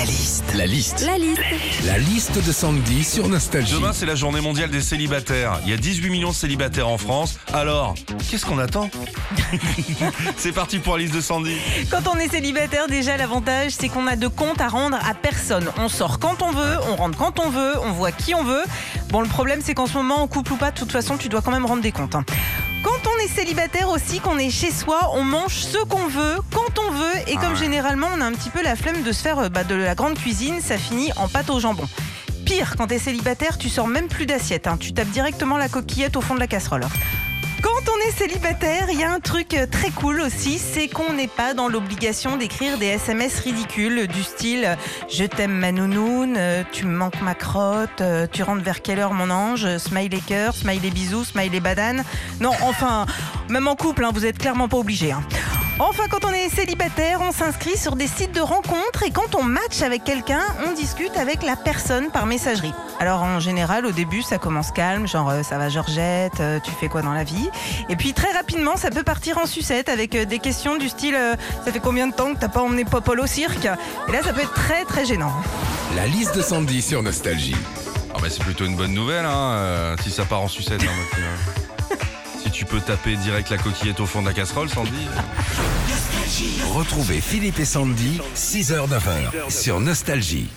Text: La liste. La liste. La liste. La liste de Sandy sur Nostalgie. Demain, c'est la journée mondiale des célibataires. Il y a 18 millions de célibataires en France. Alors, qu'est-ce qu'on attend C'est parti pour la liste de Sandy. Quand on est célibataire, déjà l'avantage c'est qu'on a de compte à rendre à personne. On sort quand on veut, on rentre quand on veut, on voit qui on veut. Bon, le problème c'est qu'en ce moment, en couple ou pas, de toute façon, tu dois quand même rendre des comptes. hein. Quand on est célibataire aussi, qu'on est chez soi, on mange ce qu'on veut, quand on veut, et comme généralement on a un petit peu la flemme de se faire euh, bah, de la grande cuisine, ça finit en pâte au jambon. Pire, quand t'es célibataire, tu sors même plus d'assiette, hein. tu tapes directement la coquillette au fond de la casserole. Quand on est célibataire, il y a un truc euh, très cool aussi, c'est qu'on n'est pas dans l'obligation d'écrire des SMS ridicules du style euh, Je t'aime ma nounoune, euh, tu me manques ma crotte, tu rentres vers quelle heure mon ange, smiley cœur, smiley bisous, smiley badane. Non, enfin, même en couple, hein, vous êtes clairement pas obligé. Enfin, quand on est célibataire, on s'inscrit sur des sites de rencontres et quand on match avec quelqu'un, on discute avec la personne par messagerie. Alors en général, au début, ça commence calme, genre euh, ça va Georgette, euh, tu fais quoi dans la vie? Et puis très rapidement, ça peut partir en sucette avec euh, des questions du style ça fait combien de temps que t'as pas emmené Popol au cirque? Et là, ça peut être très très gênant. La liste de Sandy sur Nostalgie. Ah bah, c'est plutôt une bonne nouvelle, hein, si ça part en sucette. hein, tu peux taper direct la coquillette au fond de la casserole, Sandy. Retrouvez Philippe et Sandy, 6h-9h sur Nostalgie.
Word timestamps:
La 0.00 0.06
liste. 0.06 0.44
La 0.56 0.64
liste. 0.66 1.00
La 1.04 1.18
liste. 1.18 1.42
La 1.84 1.98
liste 1.98 2.42
de 2.46 2.52
Sandy 2.52 3.04
sur 3.04 3.28
Nostalgie. 3.28 3.74
Demain, 3.74 3.92
c'est 3.92 4.06
la 4.06 4.14
journée 4.14 4.40
mondiale 4.40 4.70
des 4.70 4.80
célibataires. 4.80 5.60
Il 5.64 5.70
y 5.70 5.74
a 5.74 5.76
18 5.76 6.08
millions 6.08 6.30
de 6.30 6.34
célibataires 6.34 6.88
en 6.88 6.96
France. 6.96 7.38
Alors, 7.52 7.94
qu'est-ce 8.30 8.46
qu'on 8.46 8.58
attend 8.58 8.88
C'est 10.38 10.52
parti 10.52 10.78
pour 10.78 10.96
la 10.96 11.02
liste 11.02 11.14
de 11.14 11.20
Sandy. 11.20 11.54
Quand 11.90 12.08
on 12.10 12.16
est 12.18 12.30
célibataire, 12.30 12.86
déjà 12.88 13.18
l'avantage 13.18 13.72
c'est 13.72 13.90
qu'on 13.90 14.06
a 14.06 14.16
de 14.16 14.26
compte 14.28 14.62
à 14.62 14.68
rendre 14.68 14.96
à 15.06 15.12
personne. 15.12 15.68
On 15.76 15.90
sort 15.90 16.18
quand 16.18 16.40
on 16.40 16.50
veut, 16.50 16.76
on 16.90 16.96
rentre 16.96 17.18
quand 17.18 17.38
on 17.38 17.50
veut, 17.50 17.74
on 17.82 17.92
voit 17.92 18.12
qui 18.12 18.34
on 18.34 18.42
veut. 18.42 18.64
Bon, 19.10 19.20
le 19.20 19.28
problème 19.28 19.60
c'est 19.62 19.74
qu'en 19.74 19.86
ce 19.86 19.92
moment, 19.98 20.22
en 20.22 20.28
couple 20.28 20.54
ou 20.54 20.56
pas, 20.56 20.70
de 20.70 20.78
toute 20.78 20.92
façon, 20.92 21.18
tu 21.18 21.28
dois 21.28 21.42
quand 21.42 21.52
même 21.52 21.66
rendre 21.66 21.82
des 21.82 21.92
comptes. 21.92 22.14
hein. 22.14 22.24
Quand 23.02 23.10
on 23.16 23.24
est 23.24 23.28
célibataire 23.28 23.88
aussi, 23.88 24.20
qu'on 24.20 24.38
est 24.38 24.50
chez 24.50 24.70
soi, 24.70 25.10
on 25.14 25.24
mange 25.24 25.54
ce 25.54 25.78
qu'on 25.84 26.06
veut, 26.06 26.36
quand 26.52 26.78
on 26.78 26.90
veut, 26.90 27.28
et 27.28 27.36
comme 27.36 27.56
généralement 27.56 28.08
on 28.14 28.20
a 28.20 28.24
un 28.24 28.32
petit 28.32 28.50
peu 28.50 28.62
la 28.62 28.76
flemme 28.76 29.02
de 29.02 29.12
se 29.12 29.22
faire 29.22 29.38
euh, 29.38 29.48
bah, 29.48 29.64
de 29.64 29.74
la 29.74 29.94
grande 29.94 30.18
cuisine, 30.18 30.60
ça 30.60 30.76
finit 30.76 31.10
en 31.16 31.28
pâte 31.28 31.48
au 31.50 31.60
jambon. 31.60 31.84
Pire, 32.44 32.74
quand 32.76 32.88
t'es 32.88 32.98
célibataire, 32.98 33.56
tu 33.58 33.68
sors 33.68 33.86
même 33.86 34.08
plus 34.08 34.26
d'assiette, 34.26 34.66
hein. 34.66 34.76
tu 34.78 34.92
tapes 34.92 35.08
directement 35.08 35.56
la 35.56 35.68
coquillette 35.68 36.16
au 36.16 36.20
fond 36.20 36.34
de 36.34 36.40
la 36.40 36.46
casserole. 36.46 36.84
Quand 37.86 37.92
on 37.92 38.08
est 38.08 38.12
célibataire, 38.12 38.88
il 38.90 38.98
y 38.98 39.04
a 39.04 39.10
un 39.10 39.20
truc 39.20 39.54
euh, 39.54 39.64
très 39.64 39.90
cool 39.90 40.20
aussi, 40.20 40.58
c'est 40.58 40.88
qu'on 40.88 41.14
n'est 41.14 41.28
pas 41.28 41.54
dans 41.54 41.68
l'obligation 41.68 42.36
d'écrire 42.36 42.76
des 42.76 42.86
SMS 42.86 43.38
ridicules 43.38 44.06
du 44.06 44.22
style 44.22 44.64
euh, 44.64 44.74
Je 45.08 45.24
t'aime 45.24 45.52
ma 45.52 45.72
nounoune, 45.72 46.34
euh, 46.36 46.62
tu 46.72 46.84
me 46.84 46.94
manques 46.94 47.22
ma 47.22 47.34
crotte, 47.34 48.02
tu 48.32 48.42
rentres 48.42 48.62
vers 48.62 48.82
quelle 48.82 48.98
heure 48.98 49.14
mon 49.14 49.30
ange, 49.30 49.78
smiley 49.78 50.20
cœur, 50.26 50.54
smiley 50.54 50.90
bisous, 50.90 51.24
smiley 51.24 51.60
badane. 51.60 52.04
Non, 52.40 52.52
enfin, 52.62 53.06
même 53.48 53.66
en 53.66 53.76
couple, 53.76 54.04
hein, 54.04 54.10
vous 54.12 54.26
êtes 54.26 54.36
clairement 54.36 54.68
pas 54.68 54.76
obligé. 54.76 55.14
Enfin, 55.82 56.08
quand 56.10 56.26
on 56.26 56.30
est 56.30 56.50
célibataire, 56.50 57.20
on 57.22 57.32
s'inscrit 57.32 57.78
sur 57.78 57.96
des 57.96 58.06
sites 58.06 58.34
de 58.34 58.42
rencontres 58.42 59.02
et 59.02 59.10
quand 59.10 59.34
on 59.34 59.42
match 59.42 59.80
avec 59.80 60.04
quelqu'un, 60.04 60.42
on 60.68 60.72
discute 60.72 61.16
avec 61.16 61.42
la 61.42 61.56
personne 61.56 62.10
par 62.10 62.26
messagerie. 62.26 62.74
Alors 62.98 63.22
en 63.22 63.40
général, 63.40 63.86
au 63.86 63.90
début, 63.90 64.20
ça 64.20 64.36
commence 64.36 64.72
calme, 64.72 65.08
genre 65.08 65.30
euh, 65.30 65.42
ça 65.42 65.56
va 65.56 65.70
Georgette, 65.70 66.38
euh, 66.40 66.60
tu 66.62 66.70
fais 66.70 66.88
quoi 66.88 67.00
dans 67.00 67.14
la 67.14 67.24
vie? 67.24 67.48
Et 67.88 67.96
puis 67.96 68.12
très 68.12 68.30
rapidement, 68.32 68.76
ça 68.76 68.90
peut 68.90 69.02
partir 69.02 69.38
en 69.38 69.46
sucette 69.46 69.88
avec 69.88 70.14
euh, 70.14 70.26
des 70.26 70.38
questions 70.38 70.76
du 70.76 70.90
style 70.90 71.16
ça 71.64 71.72
fait 71.72 71.80
combien 71.80 72.08
de 72.08 72.12
temps 72.12 72.34
que 72.34 72.38
t'as 72.38 72.48
pas 72.48 72.60
emmené 72.60 72.84
Popol 72.84 73.18
au 73.18 73.26
cirque? 73.26 73.64
Et 73.64 74.12
là, 74.12 74.22
ça 74.22 74.34
peut 74.34 74.42
être 74.42 74.52
très 74.52 74.84
très 74.84 75.06
gênant. 75.06 75.32
La 75.96 76.06
liste 76.06 76.36
de 76.36 76.42
Sandy 76.42 76.82
sur 76.82 77.02
Nostalgie. 77.02 77.56
Ah 78.14 78.18
bah, 78.20 78.28
c'est 78.28 78.42
plutôt 78.42 78.66
une 78.66 78.76
bonne 78.76 78.92
nouvelle, 78.92 79.24
hein, 79.24 79.96
si 80.02 80.10
ça 80.10 80.26
part 80.26 80.42
en 80.42 80.48
sucette. 80.48 80.82
hein, 80.82 81.79
tu 82.50 82.64
peux 82.64 82.80
taper 82.80 83.16
direct 83.16 83.50
la 83.50 83.58
coquillette 83.58 84.00
au 84.00 84.06
fond 84.06 84.22
de 84.22 84.26
la 84.26 84.34
casserole, 84.34 84.68
Sandy. 84.68 85.06
Retrouvez 86.74 87.20
Philippe 87.20 87.58
et 87.58 87.64
Sandy, 87.64 88.20
6h-9h 88.34 89.50
sur 89.50 89.80
Nostalgie. 89.80 90.48